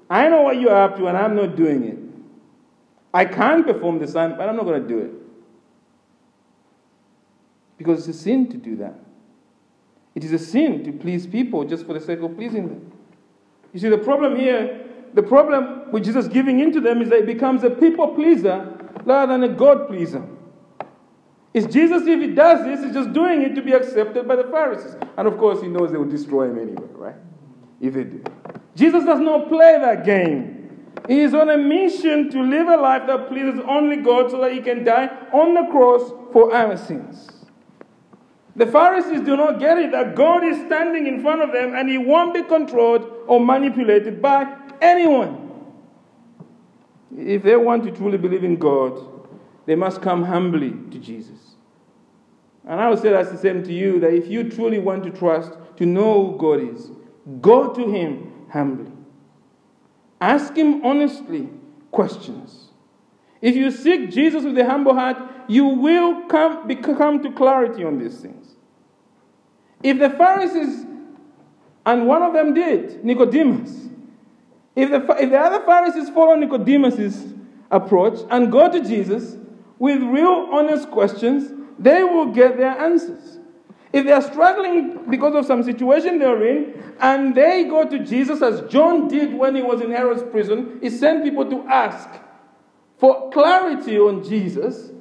[0.07, 1.97] I know what you are up to, and I'm not doing it.
[3.11, 5.11] I can't perform the sign, but I'm not going to do it.
[7.79, 8.99] Because it's a sin to do that.
[10.13, 12.91] It is a sin to please people just for the sake of pleasing them.
[13.73, 17.19] You see, the problem here, the problem with Jesus giving in to them is that
[17.19, 20.25] he becomes a people pleaser rather than a God pleaser.
[21.53, 24.43] Is Jesus, if he does this, is just doing it to be accepted by the
[24.43, 24.95] Pharisees.
[25.17, 27.15] And of course, he knows they will destroy him anyway, right?
[27.81, 28.23] If they do.
[28.75, 30.57] Jesus does not play that game.
[31.07, 34.51] He is on a mission to live a life that pleases only God so that
[34.51, 37.36] he can die on the cross for our sins.
[38.57, 41.87] The Pharisees do not get it that God is standing in front of them and
[41.87, 45.51] he won't be controlled or manipulated by anyone.
[47.15, 48.99] If they want to truly believe in God,
[49.67, 51.55] they must come humbly to Jesus.
[52.65, 55.11] And I would say that's the same to you that if you truly want to
[55.11, 56.89] trust, to know who God is,
[57.39, 58.91] go to Him humbly.
[60.19, 61.47] Ask Him honestly
[61.91, 62.69] questions.
[63.39, 67.97] If you seek Jesus with a humble heart, you will come, come to clarity on
[67.97, 68.55] these things.
[69.83, 70.85] If the Pharisees,
[71.85, 73.87] and one of them did, Nicodemus,
[74.75, 77.33] if the, if the other Pharisees follow Nicodemus's
[77.71, 79.35] approach and go to Jesus
[79.79, 83.39] with real honest questions, they will get their answers.
[83.93, 88.41] If they are struggling because of some situation they're in, and they go to Jesus
[88.41, 92.09] as John did when he was in Herod's prison, he sent people to ask
[92.97, 94.91] for clarity on Jesus,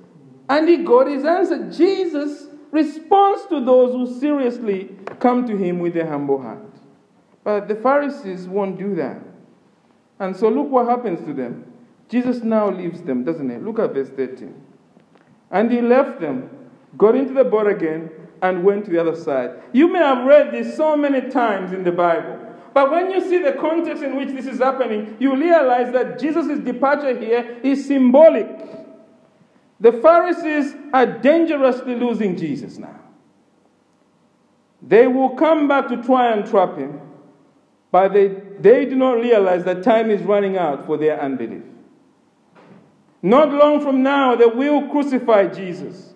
[0.49, 1.71] and he got his answer.
[1.71, 6.63] Jesus responds to those who seriously come to him with a humble heart.
[7.45, 9.21] But the Pharisees won't do that.
[10.19, 11.73] And so look what happens to them.
[12.09, 13.57] Jesus now leaves them, doesn't he?
[13.57, 14.55] Look at verse 13.
[15.51, 16.51] And he left them,
[16.97, 18.11] got into the boat again,
[18.43, 19.51] and went to the other side.
[19.73, 22.39] You may have read this so many times in the Bible.
[22.75, 26.59] But when you see the context in which this is happening, you realize that Jesus'
[26.59, 28.47] departure here is symbolic.
[29.81, 33.01] The Pharisees are dangerously losing Jesus now.
[34.83, 37.01] They will come back to try and trap him,
[37.91, 38.29] but they,
[38.61, 41.65] they do not realize that time is running out for their unbelief.
[43.23, 46.15] Not long from now, they will crucify Jesus.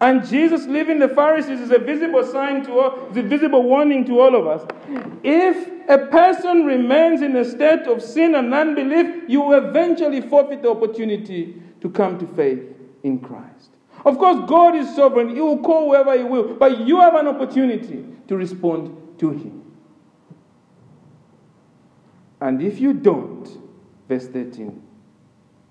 [0.00, 4.04] And Jesus leaving the Pharisees is a visible sign to all, is a visible warning
[4.04, 4.68] to all of us.
[5.24, 10.62] If a person remains in a state of sin and unbelief, you will eventually forfeit
[10.62, 12.62] the opportunity to come to faith
[13.02, 13.70] in Christ.
[14.04, 15.34] Of course, God is sovereign.
[15.34, 16.54] He will call whoever He will.
[16.54, 19.62] But you have an opportunity to respond to Him.
[22.40, 23.48] And if you don't,
[24.08, 24.80] verse 13,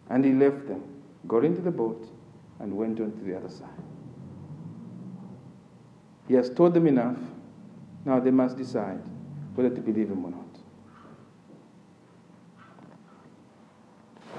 [0.09, 0.83] and He left them,
[1.27, 2.09] got into the boat,
[2.59, 3.69] and went on to the other side.
[6.27, 7.17] He has told them enough.
[8.05, 9.01] Now they must decide
[9.55, 10.46] whether to believe him or not.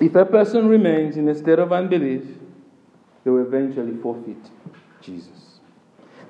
[0.01, 2.25] If a person remains in a state of unbelief,
[3.25, 4.51] they will eventually forfeit
[5.01, 5.61] Jesus.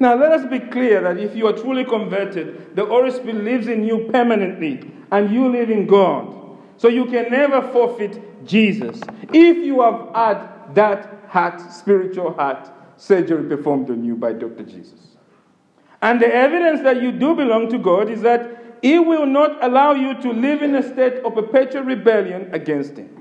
[0.01, 3.67] Now, let us be clear that if you are truly converted, the Holy Spirit lives
[3.67, 6.35] in you permanently, and you live in God.
[6.77, 9.01] So you can never forfeit Jesus.
[9.33, 14.63] If you have had that heart, spiritual heart surgery performed on you by Dr.
[14.63, 15.17] Jesus.
[16.01, 19.93] And the evidence that you do belong to God is that He will not allow
[19.93, 23.18] you to live in a state of perpetual rebellion against Him.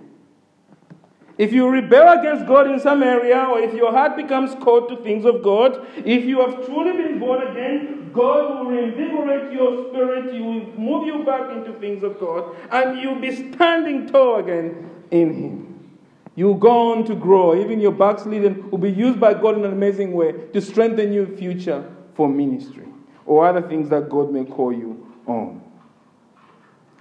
[1.38, 4.98] If you rebel against God in some area, or if your heart becomes cold to
[5.04, 10.34] things of God, if you have truly been born again, God will reinvigorate your spirit,
[10.34, 14.90] He will move you back into things of God, and you'll be standing tall again
[15.12, 15.98] in Him.
[16.36, 17.60] You'll go on to grow.
[17.60, 21.26] Even your backsliding will be used by God in an amazing way to strengthen your
[21.26, 22.86] future for ministry
[23.26, 25.62] or other things that God may call you on.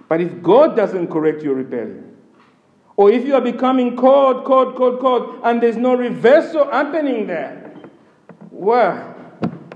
[0.09, 2.06] But if God doesn't correct your rebellion,
[2.97, 7.73] or if you are becoming cold, cold, cold, cold, and there's no reversal happening there,
[8.49, 9.15] well,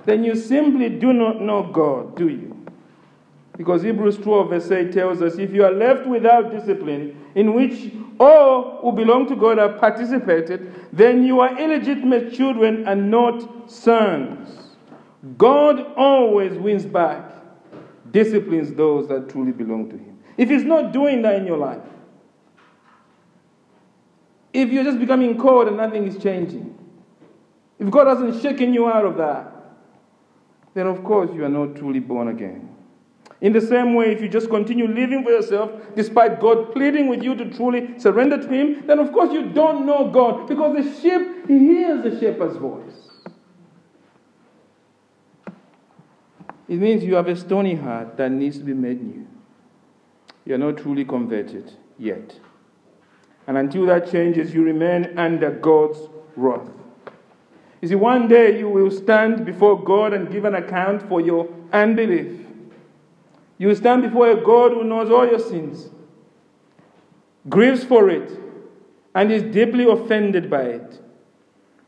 [0.05, 2.57] then you simply do not know God, do you?
[3.55, 7.93] Because Hebrews 12, verse 8 tells us if you are left without discipline, in which
[8.19, 14.75] all who belong to God have participated, then you are illegitimate children and not sons.
[15.37, 17.31] God always wins back,
[18.09, 20.17] disciplines those that truly belong to Him.
[20.37, 21.81] If He's not doing that in your life,
[24.53, 26.77] if you're just becoming cold and nothing is changing,
[27.79, 29.51] if God hasn't shaken you out of that,
[30.73, 32.69] then of course you are not truly born again.
[33.41, 37.23] In the same way, if you just continue living for yourself, despite God pleading with
[37.23, 41.01] you to truly surrender to Him, then of course you don't know God because the
[41.01, 43.09] sheep, He hears the shepherd's voice.
[46.67, 49.27] It means you have a stony heart that needs to be made new.
[50.45, 52.39] You are not truly converted yet.
[53.51, 55.99] And until that changes, you remain under God's
[56.37, 56.69] wrath.
[57.81, 61.49] You see, one day you will stand before God and give an account for your
[61.73, 62.45] unbelief.
[63.57, 65.89] You will stand before a God who knows all your sins,
[67.49, 68.31] grieves for it,
[69.15, 71.01] and is deeply offended by it.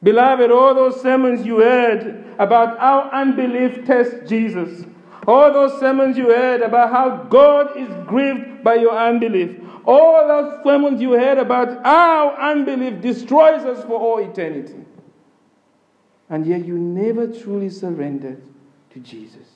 [0.04, 4.84] Beloved, all those sermons you heard about how unbelief tests Jesus,
[5.28, 10.64] all those sermons you heard about how God is grieved by your unbelief, all those
[10.64, 14.76] sermons you heard about how unbelief destroys us for all eternity.
[16.30, 18.42] And yet you never truly surrendered
[18.92, 19.48] to Jesus.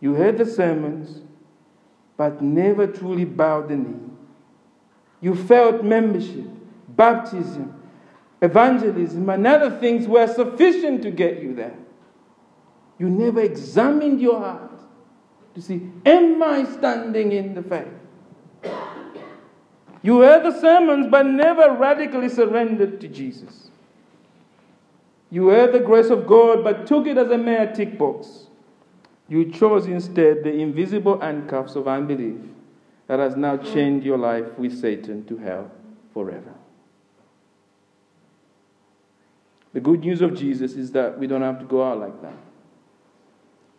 [0.00, 1.22] You heard the sermons,
[2.16, 4.10] but never truly bowed the knee.
[5.20, 6.46] You felt membership,
[6.88, 7.80] baptism,
[8.42, 11.74] evangelism, and other things were sufficient to get you there.
[12.98, 14.70] You never examined your heart
[15.54, 17.88] to see, am I standing in the faith?
[20.02, 23.70] You heard the sermons, but never radically surrendered to Jesus.
[25.30, 28.46] You heard the grace of God, but took it as a mere tick box.
[29.28, 32.36] You chose instead the invisible handcuffs of unbelief
[33.06, 35.70] that has now chained your life with Satan to hell
[36.12, 36.52] forever.
[39.72, 42.36] The good news of Jesus is that we don't have to go out like that.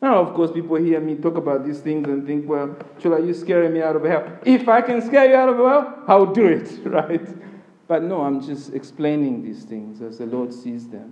[0.05, 3.33] Now, of course, people hear me talk about these things and think, well, are you're
[3.33, 4.37] scaring me out of hell?
[4.45, 7.27] If I can scare you out of hell, I'll do it, right?
[7.87, 11.11] But no, I'm just explaining these things as the Lord sees them.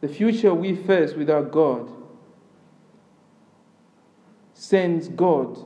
[0.00, 1.92] The future we face without God
[4.54, 5.62] sends God,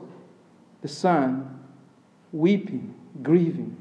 [0.81, 1.61] the Son,
[2.33, 2.93] weeping,
[3.23, 3.77] grieving.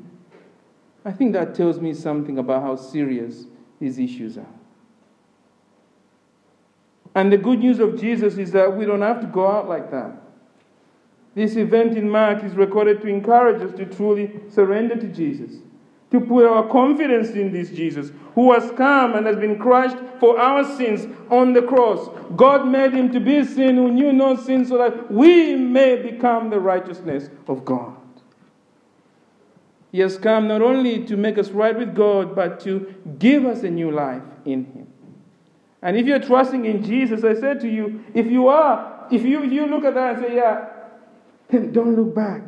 [1.04, 3.46] I think that tells me something about how serious
[3.80, 4.46] these issues are.
[7.14, 9.90] And the good news of Jesus is that we don't have to go out like
[9.90, 10.20] that.
[11.34, 15.56] This event in Mark is recorded to encourage us to truly surrender to Jesus,
[16.10, 20.38] to put our confidence in this Jesus who has come and has been crushed for
[20.38, 22.08] our sins on the cross.
[22.36, 26.50] God made him to be sin who knew no sin so that we may become
[26.50, 27.96] the righteousness of God.
[29.92, 33.62] He has come not only to make us right with God, but to give us
[33.62, 34.88] a new life in him.
[35.84, 39.44] And if you're trusting in Jesus, I said to you, if you are, if you,
[39.44, 40.66] if you look at that and say, yeah,
[41.72, 42.42] don't look back.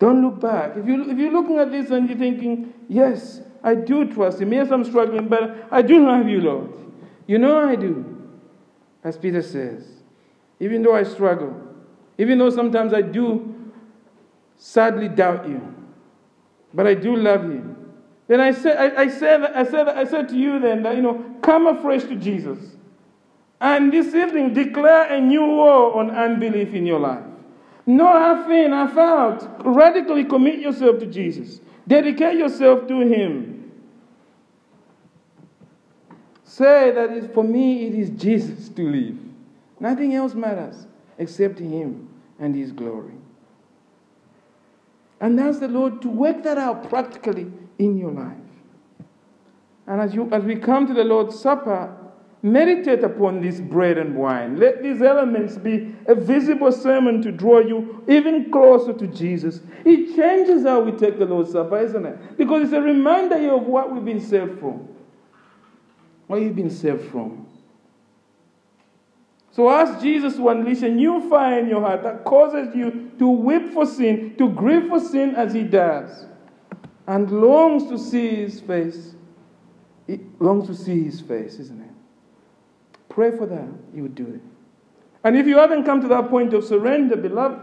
[0.00, 0.76] Don't look back.
[0.76, 4.52] If, you, if you're looking at this and you're thinking, yes, I do trust Him.
[4.52, 6.72] Yes, I'm struggling, but I do love you, Lord.
[7.28, 8.04] You know I do.
[9.04, 9.86] As Peter says,
[10.58, 11.54] even though I struggle,
[12.18, 13.54] even though sometimes I do
[14.56, 15.62] sadly doubt you,
[16.74, 17.76] but I do love you.
[18.28, 21.02] Then I said, I, I, said, I, said, I said to you then that, you
[21.02, 22.58] know, come afresh to Jesus.
[23.60, 27.24] And this evening, declare a new war on unbelief in your life.
[27.86, 29.66] No half in, half out.
[29.66, 31.60] Radically commit yourself to Jesus.
[31.88, 33.72] Dedicate yourself to Him.
[36.44, 39.16] Say that for me, it is Jesus to live.
[39.80, 43.14] Nothing else matters except Him and His glory.
[45.18, 48.36] And ask the Lord to work that out practically in your life.
[49.86, 51.96] And as, you, as we come to the Lord's Supper,
[52.42, 54.58] meditate upon this bread and wine.
[54.58, 59.60] Let these elements be a visible sermon to draw you even closer to Jesus.
[59.84, 62.36] It changes how we take the Lord's Supper, isn't it?
[62.36, 64.88] Because it's a reminder of what we've been saved from.
[66.26, 67.46] What you've been saved from.
[69.50, 73.28] So ask Jesus to unleash a new fire in your heart that causes you to
[73.28, 76.26] weep for sin, to grieve for sin as he does,
[77.08, 79.14] and longs to see his face.
[80.06, 81.90] It longs to see his face, isn't it?
[83.08, 84.42] Pray for that, you would do it.
[85.24, 87.60] And if you haven't come to that point of surrender, beloved,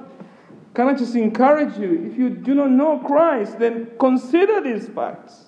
[0.74, 2.10] can I just encourage you?
[2.12, 5.46] If you do not know Christ, then consider these facts.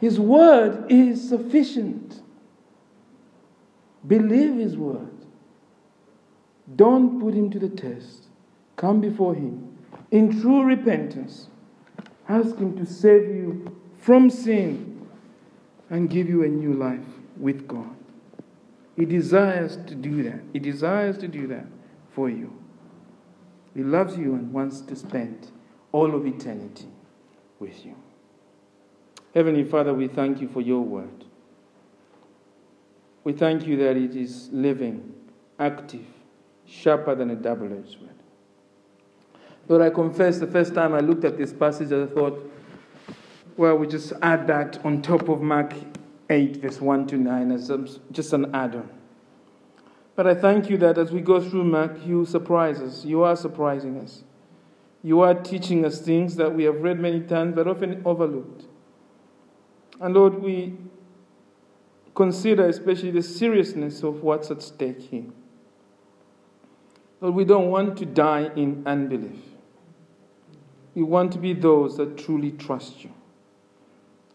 [0.00, 2.22] His word is sufficient.
[4.06, 5.10] Believe His word.
[6.76, 8.26] Don't put Him to the test.
[8.76, 9.76] Come before Him
[10.10, 11.48] in true repentance.
[12.28, 15.06] Ask Him to save you from sin
[15.90, 17.00] and give you a new life
[17.36, 17.96] with God.
[18.96, 20.40] He desires to do that.
[20.52, 21.66] He desires to do that
[22.10, 22.52] for you.
[23.74, 25.50] He loves you and wants to spend
[25.92, 26.88] all of eternity
[27.58, 27.94] with you.
[29.34, 31.24] Heavenly Father, we thank you for your word.
[33.24, 35.14] We thank you that it is living,
[35.58, 36.04] active,
[36.66, 38.11] sharper than a double edged sword.
[39.68, 42.50] Lord, I confess the first time I looked at this passage, I thought,
[43.56, 45.74] well, we just add that on top of Mark
[46.28, 47.70] 8, verse 1 to 9, as
[48.10, 48.90] just an add on.
[50.14, 53.04] But I thank you that as we go through Mark, you surprise us.
[53.04, 54.24] You are surprising us.
[55.02, 58.64] You are teaching us things that we have read many times but often overlooked.
[60.00, 60.76] And Lord, we
[62.14, 65.24] consider especially the seriousness of what's at stake here.
[67.20, 69.51] Lord, we don't want to die in unbelief.
[70.94, 73.10] We want to be those that truly trust you.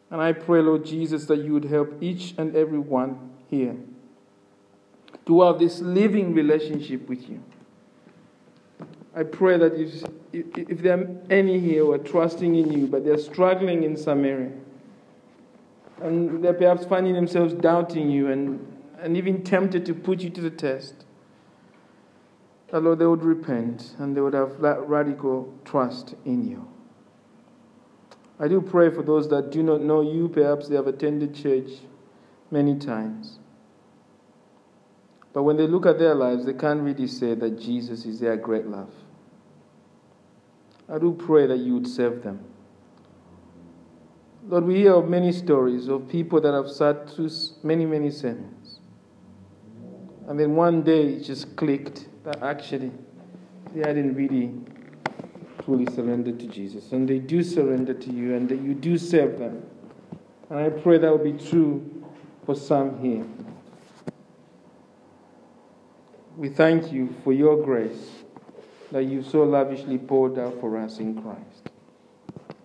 [0.10, 3.76] And I pray, Lord Jesus, that you would help each and every one here
[5.26, 7.44] to have this living relationship with you.
[9.16, 13.04] I pray that if, if there are any here who are trusting in you, but
[13.04, 14.52] they're struggling in some area,
[16.02, 18.66] and they're perhaps finding themselves doubting you and,
[19.00, 21.06] and even tempted to put you to the test,
[22.72, 26.68] that Lord, they would repent and they would have that radical trust in you.
[28.40, 31.70] I do pray for those that do not know you, perhaps they have attended church
[32.52, 33.40] many times.
[35.34, 38.38] But when they look at their lives, they can't really say that Jesus is their
[38.38, 38.94] great love.
[40.90, 42.44] I do pray that you would save them.
[44.48, 47.30] Lord, we hear of many stories of people that have sat through
[47.64, 48.80] many, many sermons.
[50.28, 52.92] And then one day it just clicked that actually
[53.74, 54.54] they hadn't really
[55.64, 56.92] fully surrendered to Jesus.
[56.92, 59.64] And they do surrender to you and that you do save them.
[60.50, 62.06] And I pray that will be true
[62.46, 63.26] for some here.
[66.36, 68.10] We thank you for your grace
[68.92, 71.70] that you so lavishly poured out for us in Christ.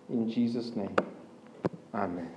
[0.09, 0.95] In Jesus' name,
[1.93, 2.29] amen.